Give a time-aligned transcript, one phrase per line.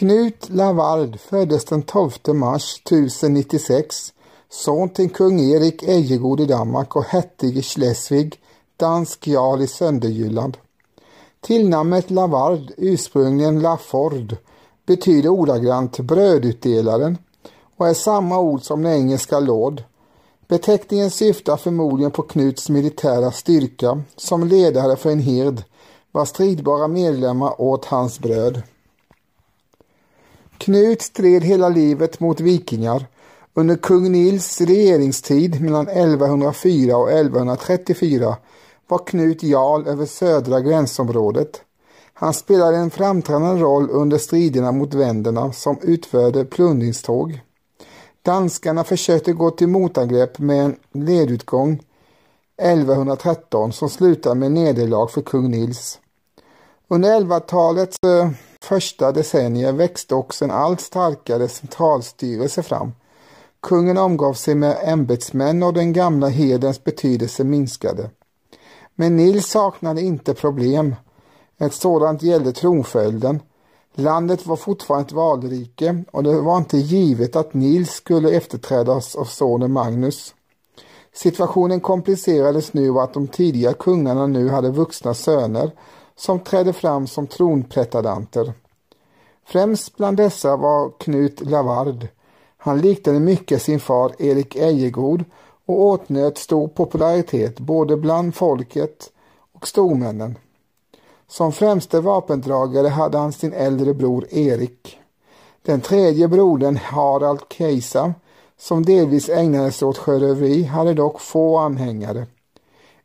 [0.00, 4.12] Knut Lavard föddes den 12 mars 1096,
[4.50, 8.40] son till kung Erik Ejegod i Danmark och Hettig i Schleswig,
[8.76, 10.56] dansk jarl i Sönderjylland.
[11.40, 14.36] Tillnamnet Lavard, ursprungligen Laford,
[14.86, 17.18] betyder ordagrant brödutdelaren
[17.76, 19.82] och är samma ord som den engelska lord.
[20.48, 25.62] Beteckningen syftar förmodligen på Knuts militära styrka som ledare för en hird
[26.12, 28.62] var stridbara medlemmar åt hans bröd.
[30.60, 33.06] Knut stred hela livet mot vikingar.
[33.54, 38.36] Under kung Nils regeringstid mellan 1104 och 1134
[38.88, 41.62] var Knut jarl över södra gränsområdet.
[42.12, 47.40] Han spelade en framträdande roll under striderna mot vänderna som utförde plundringståg.
[48.22, 51.82] Danskarna försökte gå till motangrepp med en ledutgång
[52.62, 55.98] 1113 som slutade med nederlag för kung Nils.
[56.88, 57.96] Under 1100-talets
[58.62, 62.92] första decennier växte också en allt starkare centralstyrelse fram.
[63.60, 68.10] Kungen omgav sig med ämbetsmän och den gamla hedens betydelse minskade.
[68.94, 70.94] Men Nils saknade inte problem.
[71.58, 73.40] Ett sådant gällde tronföljden.
[73.94, 79.24] Landet var fortfarande ett valrike och det var inte givet att Nils skulle efterträdas av
[79.24, 80.34] sonen Magnus.
[81.12, 85.70] Situationen komplicerades nu av att de tidiga kungarna nu hade vuxna söner
[86.20, 88.52] som trädde fram som tronpretendanter.
[89.44, 92.06] Främst bland dessa var Knut Lavard.
[92.56, 95.24] Han liknade mycket sin far Erik Ejegod
[95.66, 99.10] och åtnjöt stor popularitet både bland folket
[99.52, 100.38] och stormännen.
[101.28, 104.98] Som främste vapendragare hade han sin äldre bror Erik.
[105.62, 108.14] Den tredje brodern Harald Kejsa,
[108.58, 112.26] som delvis ägnade sig åt sjöröveri, hade dock få anhängare.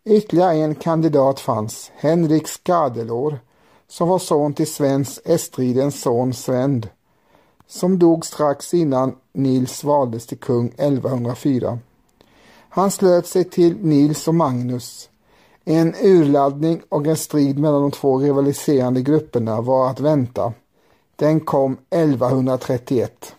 [0.07, 3.39] Ytterligare en kandidat fanns, Henrik Skadelår,
[3.87, 6.89] som var son till Svens Estridens son Svend,
[7.67, 11.79] som dog strax innan Nils valdes till kung 1104.
[12.69, 15.09] Han slöt sig till Nils och Magnus.
[15.63, 20.53] En urladdning och en strid mellan de två rivaliserande grupperna var att vänta.
[21.15, 23.35] Den kom 1131.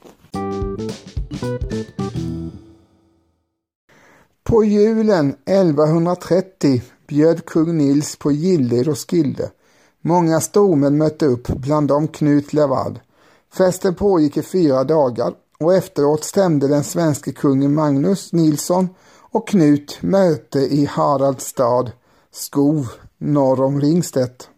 [4.48, 9.50] På julen 1130 bjöd kung Nils på giller och skilde.
[10.00, 13.00] Många stormän mötte upp, bland dem Knut Levad.
[13.52, 18.88] Festen pågick i fyra dagar och efteråt stämde den svenske kungen Magnus Nilsson
[19.30, 21.90] och Knut möte i Haraldstad,
[22.32, 24.48] Skov, norr om Ringstedt.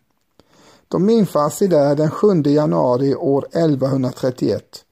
[0.89, 4.85] De infann sig där den 7 januari år 1131.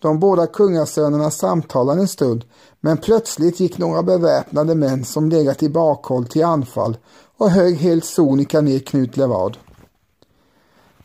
[0.00, 2.44] De båda kungasönerna samtalade en stund,
[2.80, 6.96] men plötsligt gick några beväpnade män som legat i bakhåll till anfall
[7.36, 9.56] och högg helt sonika ner Knut Levad.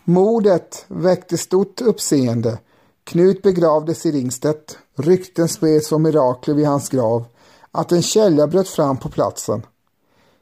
[0.04, 2.58] Mordet väckte stort uppseende.
[3.04, 4.78] Knut begravdes i Ringstedt.
[4.96, 7.26] Rykten spreds om mirakler vid hans grav,
[7.72, 9.62] att en källa bröt fram på platsen.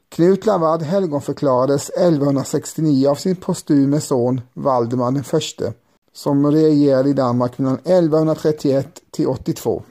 [0.08, 5.72] Knut Lavad helgonförklarades 1169 av sin postume son Valdemar den förste
[6.14, 9.82] som regerade i Danmark mellan 1131 till 82.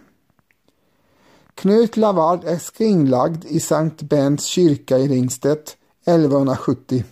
[1.56, 7.04] Knut Lavard är skringlagd i Sankt Bents kyrka i Ringstedt 1170.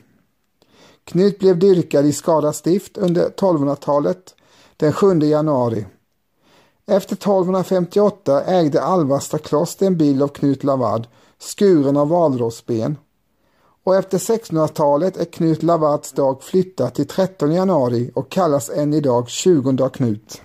[1.03, 4.36] Knut blev dyrkad i Skara stift under 1200-talet
[4.77, 5.86] den 7 januari.
[6.86, 11.07] Efter 1258 ägde Alvasta kloster en bild av Knut Lavard
[11.41, 12.97] skuren av valrossben
[13.83, 19.30] och efter 1600-talet är Knut Lavats dag flyttad till 13 januari och kallas än idag
[19.30, 20.42] 20 Knut.